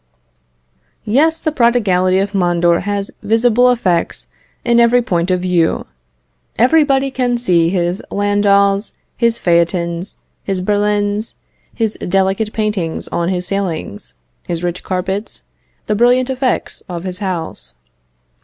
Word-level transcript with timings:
Yes, 1.05 1.39
the 1.39 1.51
prodigality 1.51 2.17
of 2.17 2.33
Mondor 2.33 2.79
has 2.85 3.11
visible 3.21 3.69
effects 3.69 4.27
in 4.65 4.79
every 4.79 5.03
point 5.03 5.29
of 5.29 5.41
view. 5.41 5.85
Everybody 6.57 7.11
can 7.11 7.37
see 7.37 7.69
his 7.69 8.01
landaus, 8.09 8.93
his 9.15 9.37
phaetons, 9.37 10.17
his 10.43 10.59
berlins, 10.59 11.35
the 11.77 11.87
delicate 12.07 12.51
paintings 12.51 13.09
on 13.09 13.29
his 13.29 13.45
ceilings, 13.45 14.15
his 14.41 14.63
rich 14.63 14.81
carpets, 14.81 15.43
the 15.85 15.93
brilliant 15.93 16.31
effects 16.31 16.81
of 16.89 17.03
his 17.03 17.19
house. 17.19 17.75